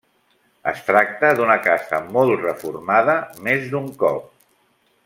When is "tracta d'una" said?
0.87-1.57